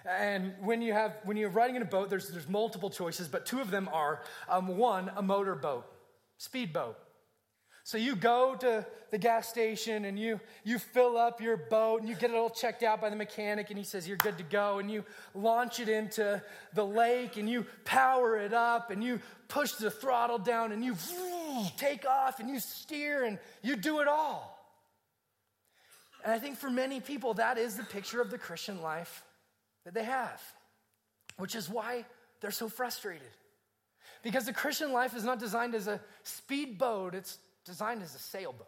[0.05, 3.47] And when you have when you're riding in a boat, there's there's multiple choices, but
[3.47, 5.87] two of them are um, one a motorboat,
[6.39, 6.97] speedboat.
[7.85, 12.09] So you go to the gas station and you you fill up your boat and
[12.09, 14.45] you get it all checked out by the mechanic and he says you're good to
[14.45, 16.41] go and you launch it into
[16.75, 20.97] the lake and you power it up and you push the throttle down and you
[21.77, 24.59] take off and you steer and you do it all.
[26.25, 29.25] And I think for many people that is the picture of the Christian life
[29.85, 30.41] that they have,
[31.37, 32.05] which is why
[32.41, 33.29] they're so frustrated.
[34.23, 38.67] Because the Christian life is not designed as a speedboat, it's designed as a sailboat.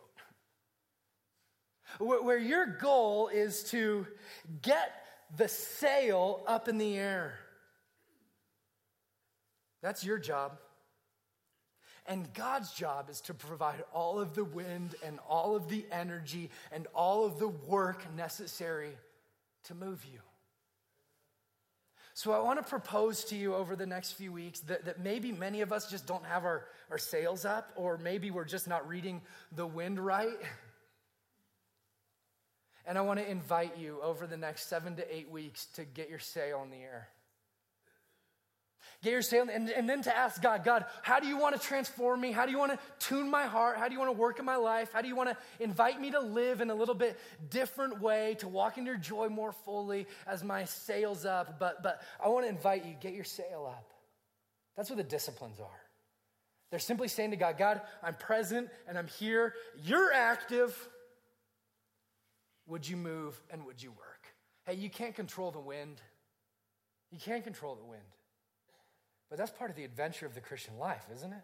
[1.99, 4.07] Where your goal is to
[4.63, 4.93] get
[5.37, 7.39] the sail up in the air.
[9.83, 10.59] That's your job.
[12.07, 16.51] And God's job is to provide all of the wind and all of the energy
[16.71, 18.97] and all of the work necessary
[19.65, 20.21] to move you.
[22.17, 25.33] So I want to propose to you over the next few weeks that, that maybe
[25.33, 28.89] many of us just don't have our, our sails up, or maybe we're just not
[28.89, 30.39] reading the wind right.
[32.87, 36.09] And I want to invite you over the next seven to eight weeks to get
[36.09, 37.09] your sail in the air.
[39.05, 41.61] Get your sail, and, and then to ask God, God, how do you want to
[41.61, 42.33] transform me?
[42.33, 43.77] How do you want to tune my heart?
[43.77, 44.95] How do you want to work in my life?
[44.95, 48.35] How do you want to invite me to live in a little bit different way,
[48.39, 51.61] to walk in your joy more fully as my sail's up?
[51.61, 53.93] But, but I want to invite you, get your sail up.
[54.75, 55.81] That's what the disciplines are.
[56.71, 59.53] They're simply saying to God, God, I'm present and I'm here.
[59.85, 60.75] You're active.
[62.69, 64.33] Would you move and would you work?
[64.65, 66.01] Hey, you can't control the wind.
[67.11, 68.01] You can't control the wind.
[69.29, 71.43] But that's part of the adventure of the Christian life, isn't it?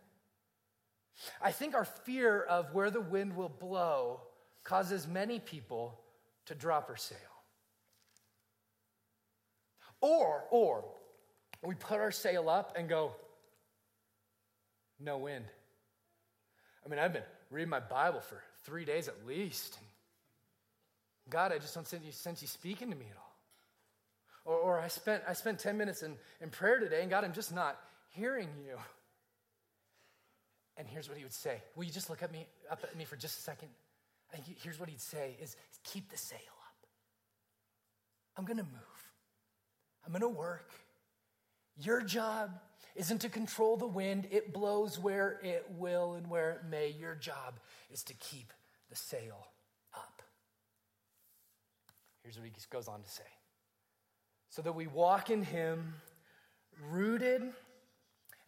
[1.42, 4.20] I think our fear of where the wind will blow
[4.64, 6.00] causes many people
[6.46, 7.16] to drop our sail.
[10.00, 10.84] Or, or,
[11.62, 13.14] we put our sail up and go,
[14.98, 15.44] no wind.
[16.84, 19.78] I mean, I've been reading my Bible for three days at least.
[21.28, 23.19] God, I just don't sense you speaking to me at all.
[24.44, 27.32] Or, or I, spent, I spent 10 minutes in, in prayer today, and God, I'm
[27.32, 27.78] just not
[28.10, 28.76] hearing you.
[30.76, 31.62] And here's what he would say.
[31.76, 33.68] Will you just look at me up at me for just a second?
[34.32, 36.86] Think here's what he'd say is keep the sail up.
[38.36, 39.10] I'm gonna move.
[40.06, 40.70] I'm gonna work.
[41.76, 42.50] Your job
[42.94, 46.88] isn't to control the wind, it blows where it will and where it may.
[46.88, 47.60] Your job
[47.90, 48.52] is to keep
[48.88, 49.46] the sail
[49.94, 50.22] up.
[52.22, 53.22] Here's what he goes on to say
[54.50, 55.94] so that we walk in him,
[56.90, 57.42] rooted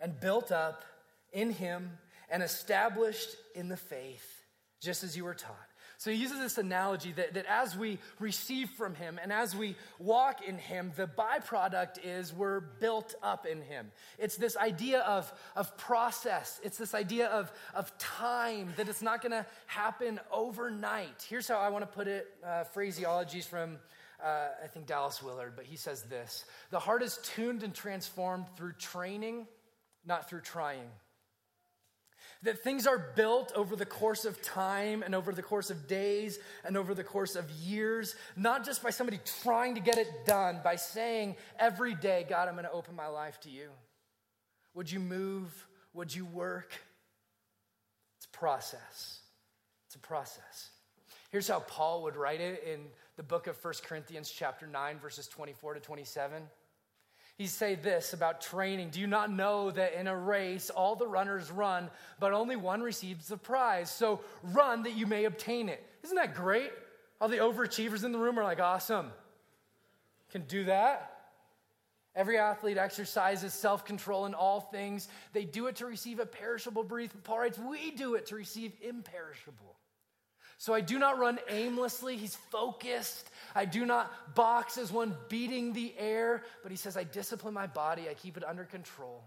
[0.01, 0.85] and built up
[1.33, 1.91] in him
[2.31, 4.45] and established in the faith,
[4.81, 5.69] just as you were taught
[6.03, 9.77] so he uses this analogy that, that as we receive from him and as we
[10.01, 13.93] walk in him, the byproduct is we're built up in him.
[14.19, 19.23] It's this idea of, of process, it's this idea of, of time, that it's not
[19.23, 21.25] going to happen overnight.
[21.29, 23.79] Here's how I want to put it uh, phraseologies from.
[24.23, 28.47] Uh, I think Dallas Willard, but he says this The heart is tuned and transformed
[28.57, 29.47] through training,
[30.05, 30.89] not through trying.
[32.45, 36.41] That things are built over the course of time and over the course of days
[36.65, 40.61] and over the course of years, not just by somebody trying to get it done,
[40.63, 43.69] by saying every day, God, I'm going to open my life to you.
[44.75, 45.67] Would you move?
[45.95, 46.73] Would you work?
[48.19, 49.21] It's a process.
[49.87, 50.71] It's a process.
[51.31, 52.81] Here's how Paul would write it in
[53.17, 56.43] the book of 1 Corinthians chapter 9 verses 24 to 27.
[57.37, 58.91] He say this about training.
[58.91, 61.91] Do you not know that in a race all the runners run,
[62.21, 63.91] but only one receives the prize?
[63.91, 65.85] So run that you may obtain it.
[66.05, 66.71] Isn't that great?
[67.21, 69.11] All the overachievers in the room are like, awesome.
[70.31, 71.09] Can do that.
[72.15, 75.09] Every athlete exercises self control in all things.
[75.33, 77.15] They do it to receive a perishable wreath.
[77.25, 79.77] Paul writes, we do it to receive imperishable.
[80.63, 82.17] So I do not run aimlessly.
[82.17, 83.29] He's focused.
[83.53, 87.67] I do not box as one beating the air, but he says, I discipline my
[87.67, 88.09] body.
[88.09, 89.25] I keep it under control,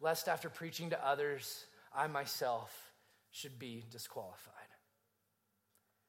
[0.00, 2.76] lest after preaching to others, I myself
[3.30, 4.54] should be disqualified.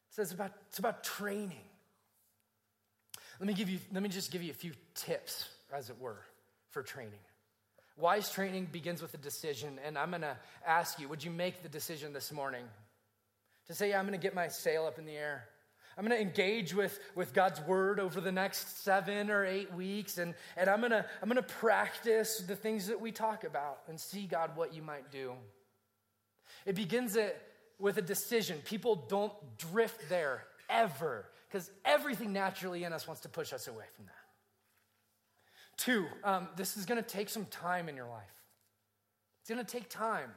[0.10, 1.70] It says about, it's about training.
[3.40, 6.18] Let me, give you, let me just give you a few tips, as it were,
[6.72, 7.14] for training.
[7.96, 11.70] Wise training begins with a decision, and I'm to ask you would you make the
[11.70, 12.66] decision this morning
[13.68, 15.48] to say, yeah, I'm going to get my sail up in the air.
[15.98, 20.18] I'm going to engage with, with God's word over the next seven or eight weeks,
[20.18, 23.80] and, and I'm going to I'm going to practice the things that we talk about
[23.88, 25.32] and see, God, what you might do.
[26.66, 27.42] It begins it
[27.80, 28.60] with a decision.
[28.66, 33.86] People don't drift there ever because everything naturally in us wants to push us away
[33.96, 34.12] from that.
[35.78, 38.24] Two, um, this is going to take some time in your life.
[39.42, 40.32] It's going to take time.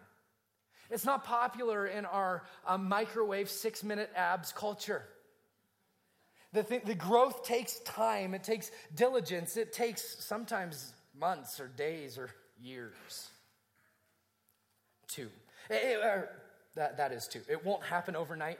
[0.91, 5.05] It's not popular in our um, microwave six minute abs culture.
[6.53, 12.16] The, th- the growth takes time, it takes diligence, it takes sometimes months or days
[12.16, 13.28] or years.
[15.09, 15.28] Two.
[15.68, 16.22] It, it, uh,
[16.74, 17.41] that, that is two.
[17.49, 18.59] It won't happen overnight.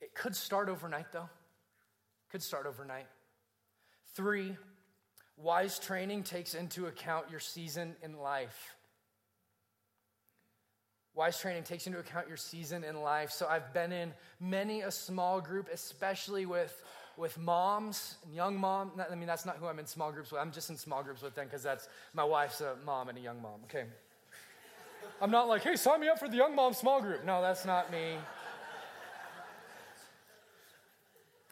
[0.00, 1.28] It could start overnight, though.
[2.30, 3.06] Could start overnight.
[4.14, 4.56] Three,
[5.36, 8.74] wise training takes into account your season in life.
[11.14, 13.30] Wise training takes into account your season in life.
[13.30, 16.82] So I've been in many a small group, especially with,
[17.18, 18.92] with moms and young moms.
[19.10, 20.40] I mean, that's not who I'm in small groups with.
[20.40, 23.20] I'm just in small groups with them because that's my wife's a mom and a
[23.20, 23.84] young mom, okay?
[25.20, 27.26] I'm not like, hey, sign me up for the young mom small group.
[27.26, 28.16] No, that's not me.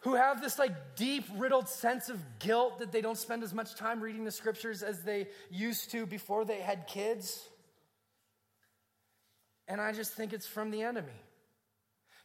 [0.01, 3.75] who have this like deep riddled sense of guilt that they don't spend as much
[3.75, 7.49] time reading the scriptures as they used to before they had kids
[9.71, 11.23] and I just think it's from the enemy.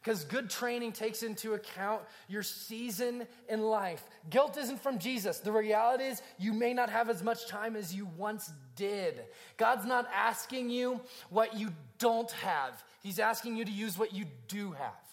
[0.03, 4.03] Because good training takes into account your season in life.
[4.29, 5.39] Guilt isn't from Jesus.
[5.39, 9.23] The reality is, you may not have as much time as you once did.
[9.55, 11.69] God's not asking you what you
[11.99, 15.06] don't have, He's asking you to use what you do have.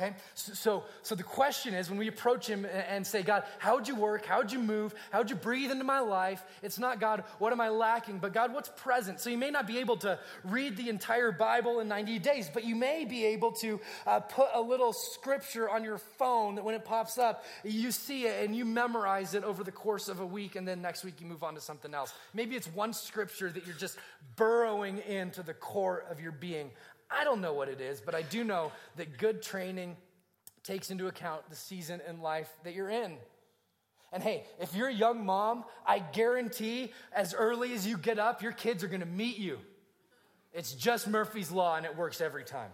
[0.00, 0.14] Okay?
[0.34, 4.24] So, so the question is when we approach him and say, God, how'd you work?
[4.24, 4.94] How'd you move?
[5.10, 6.42] How'd you breathe into my life?
[6.62, 8.18] It's not, God, what am I lacking?
[8.18, 9.20] But God, what's present?
[9.20, 12.64] So you may not be able to read the entire Bible in 90 days, but
[12.64, 16.74] you may be able to uh, put a little scripture on your phone that when
[16.74, 20.26] it pops up, you see it and you memorize it over the course of a
[20.26, 22.14] week, and then next week you move on to something else.
[22.32, 23.98] Maybe it's one scripture that you're just
[24.36, 26.70] burrowing into the core of your being.
[27.10, 29.96] I don't know what it is, but I do know that good training
[30.62, 33.16] takes into account the season in life that you're in.
[34.12, 38.42] And hey, if you're a young mom, I guarantee as early as you get up,
[38.42, 39.58] your kids are gonna meet you.
[40.52, 42.70] It's just Murphy's Law and it works every time.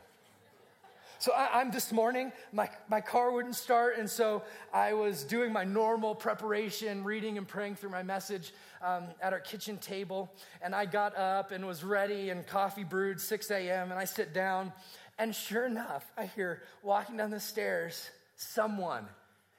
[1.18, 4.42] So I, am this morning, my, my car wouldn't start, and so
[4.72, 8.52] I was doing my normal preparation, reading and praying through my message
[8.82, 10.30] um, at our kitchen table.
[10.60, 13.90] And I got up and was ready, and coffee brewed 6 a.m.
[13.90, 14.74] And I sit down,
[15.18, 19.06] and sure enough, I hear walking down the stairs someone.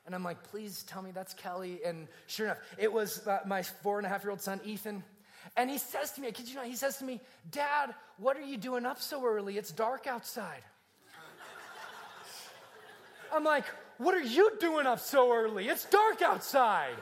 [0.06, 1.80] And I'm like, please tell me that's Kelly.
[1.84, 5.04] And sure enough, it was uh, my four and a half year old son, Ethan.
[5.56, 8.38] And he says to me, I kid you not, he says to me, Dad, what
[8.38, 9.58] are you doing up so early?
[9.58, 10.62] It's dark outside.
[13.34, 13.66] I'm like,
[13.98, 15.68] What are you doing up so early?
[15.68, 16.96] It's dark outside.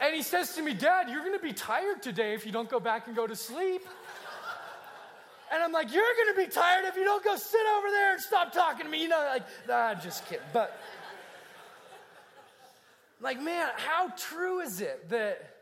[0.00, 2.78] And he says to me, Dad, you're gonna be tired today if you don't go
[2.78, 3.82] back and go to sleep.
[5.52, 8.20] And I'm like, You're gonna be tired if you don't go sit over there and
[8.20, 9.02] stop talking to me.
[9.02, 10.44] You know, like, nah, I'm just kidding.
[10.52, 10.78] But,
[13.20, 15.56] like, man, how true is it that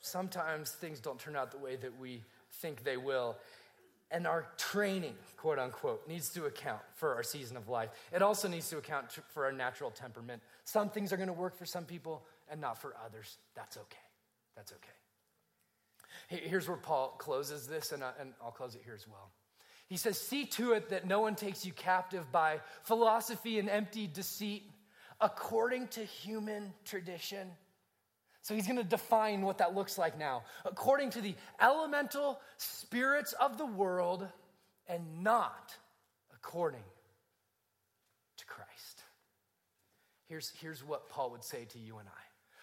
[0.00, 3.36] sometimes things don't turn out the way that we think they will?
[4.10, 7.90] And our training, quote unquote, needs to account for our season of life.
[8.12, 10.42] It also needs to account for our natural temperament.
[10.64, 13.38] Some things are gonna work for some people and not for others.
[13.54, 13.98] That's okay.
[14.54, 14.92] That's okay.
[16.28, 19.30] Here's where Paul closes this, and, I, and I'll close it here as well.
[19.88, 24.06] He says, See to it that no one takes you captive by philosophy and empty
[24.06, 24.64] deceit,
[25.20, 27.48] according to human tradition.
[28.46, 30.44] So he's going to define what that looks like now.
[30.64, 34.24] According to the elemental spirits of the world,
[34.86, 35.74] and not
[36.32, 36.84] according
[38.36, 39.02] to Christ.
[40.28, 42.22] Here's, here's what Paul would say to you and I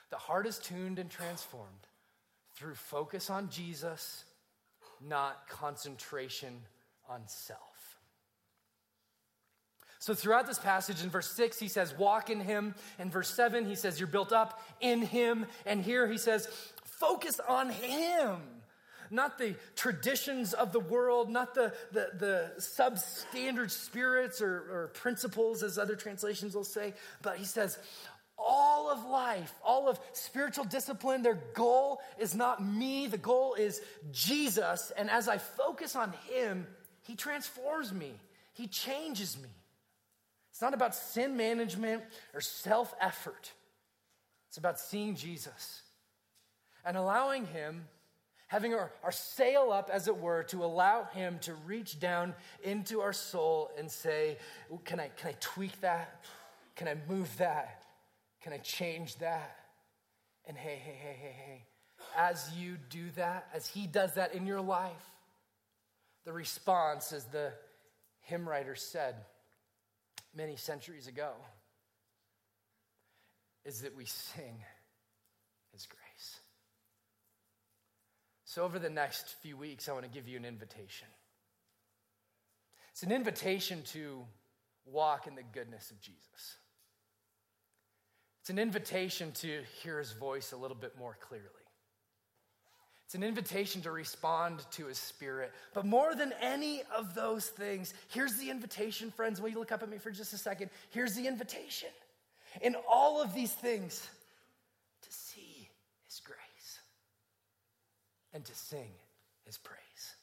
[0.10, 1.88] the heart is tuned and transformed
[2.56, 4.24] through focus on Jesus,
[5.06, 6.62] not concentration
[7.10, 7.73] on self.
[10.04, 12.76] So, throughout this passage, in verse 6, he says, Walk in him.
[13.00, 15.46] In verse 7, he says, You're built up in him.
[15.66, 16.50] And here he says,
[16.84, 18.36] Focus on him.
[19.10, 25.64] Not the traditions of the world, not the, the, the substandard spirits or, or principles,
[25.64, 27.80] as other translations will say, but he says,
[28.38, 33.80] all of life, all of spiritual discipline, their goal is not me, the goal is
[34.12, 34.92] Jesus.
[34.98, 36.68] And as I focus on Him,
[37.04, 38.12] He transforms me,
[38.52, 39.48] He changes me.
[40.54, 43.52] It's not about sin management or self effort,
[44.50, 45.82] it's about seeing Jesus
[46.86, 47.88] and allowing Him.
[48.48, 53.02] Having our, our sail up, as it were, to allow him to reach down into
[53.02, 54.38] our soul and say,
[54.86, 56.24] Can I, can I tweak that?
[56.76, 57.84] Can I move that?
[58.44, 59.56] Can I change that?
[60.46, 61.66] And hey, hey, hey, hey, hey,
[62.16, 65.16] as you do that, as He does that in your life,
[66.24, 67.54] the response, as the
[68.20, 69.16] hymn writer said
[70.36, 71.32] many centuries ago,
[73.66, 74.64] is that we sing
[75.72, 76.40] His grace.
[78.46, 81.08] So, over the next few weeks, I want to give you an invitation.
[82.92, 84.24] It's an invitation to
[84.86, 86.58] walk in the goodness of Jesus.
[88.42, 91.48] It's an invitation to hear his voice a little bit more clearly.
[93.06, 95.52] It's an invitation to respond to his spirit.
[95.74, 99.42] But more than any of those things, here's the invitation, friends.
[99.42, 100.70] Will you look up at me for just a second?
[100.90, 101.90] Here's the invitation.
[102.62, 104.08] In all of these things,
[105.02, 105.70] to see
[106.06, 106.80] his grace
[108.34, 108.90] and to sing
[109.46, 110.16] his praise.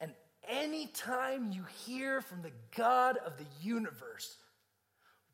[0.00, 0.12] And
[0.48, 4.36] anytime you hear from the God of the universe,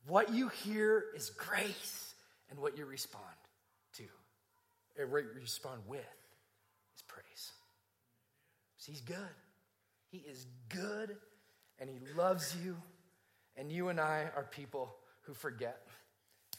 [0.07, 2.15] what you hear is grace,
[2.51, 3.25] and what you respond
[5.05, 6.01] respond with,
[6.97, 7.53] is praise.
[8.87, 9.17] He's good.
[10.09, 11.17] He is good,
[11.79, 12.77] and he loves you,
[13.57, 15.87] and you and I are people who forget.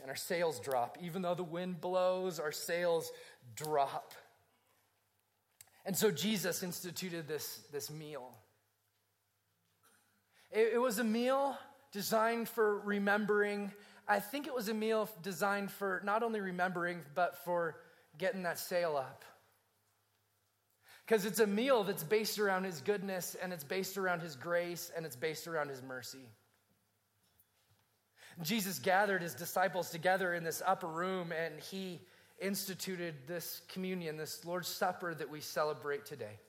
[0.02, 0.98] And our sails drop.
[1.02, 3.12] Even though the wind blows, our sails
[3.56, 4.14] drop.
[5.86, 8.38] And so Jesus instituted this, this meal.
[10.52, 11.58] It, it was a meal
[11.92, 13.72] designed for remembering.
[14.08, 17.78] I think it was a meal designed for not only remembering, but for
[18.18, 19.24] getting that sail up.
[21.06, 24.92] Because it's a meal that's based around his goodness, and it's based around his grace,
[24.96, 26.30] and it's based around his mercy.
[28.44, 32.02] Jesus gathered his disciples together in this upper room, and he
[32.40, 36.40] instituted this communion, this Lord's Supper that we celebrate today.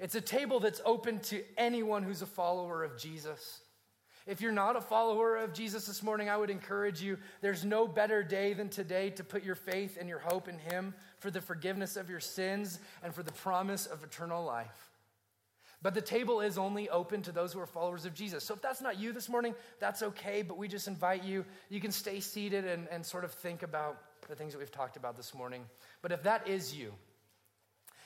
[0.00, 3.60] It's a table that's open to anyone who's a follower of Jesus.
[4.26, 7.86] If you're not a follower of Jesus this morning, I would encourage you there's no
[7.86, 11.42] better day than today to put your faith and your hope in Him for the
[11.42, 14.90] forgiveness of your sins and for the promise of eternal life.
[15.82, 18.42] But the table is only open to those who are followers of Jesus.
[18.42, 21.44] So if that's not you this morning, that's okay, but we just invite you.
[21.68, 24.96] You can stay seated and, and sort of think about the things that we've talked
[24.96, 25.66] about this morning.
[26.00, 26.94] But if that is you,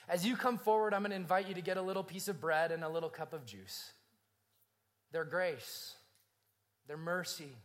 [0.09, 2.41] as you come forward, I'm going to invite you to get a little piece of
[2.41, 3.93] bread and a little cup of juice.
[5.13, 5.95] They're grace
[6.89, 7.55] they're mercy,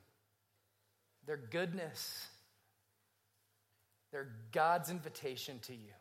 [1.27, 2.29] they're goodness,
[4.12, 5.95] they're God's invitation to you.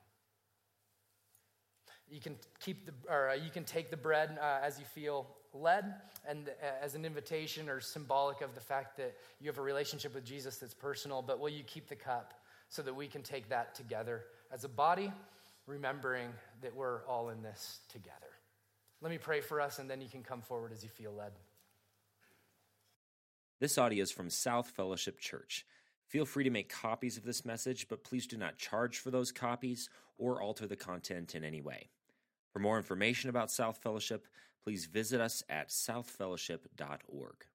[2.12, 5.26] You can keep the, or uh, you can take the bread uh, as you feel
[5.54, 5.86] led,
[6.28, 10.14] and uh, as an invitation or symbolic of the fact that you have a relationship
[10.14, 11.22] with Jesus that's personal.
[11.22, 12.34] But will you keep the cup
[12.68, 15.14] so that we can take that together as a body,
[15.66, 16.28] remembering
[16.62, 18.18] that we're all in this together.
[19.00, 21.32] Let me pray for us, and then you can come forward as you feel led.
[23.60, 25.66] This audio is from South Fellowship Church.
[26.08, 29.32] Feel free to make copies of this message, but please do not charge for those
[29.32, 31.90] copies or alter the content in any way.
[32.52, 34.28] For more information about South Fellowship,
[34.64, 37.46] please visit us at southfellowship.org.